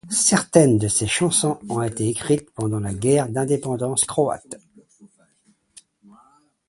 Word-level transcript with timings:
Certaines 0.09 0.79
de 0.79 0.87
ses 0.87 1.05
chansons 1.05 1.59
ont 1.69 1.83
été 1.83 2.07
écrites 2.09 2.49
pendant 2.55 2.79
la 2.79 2.91
guerre 2.91 3.29
d'indépendance 3.29 4.05
croate. 4.05 4.57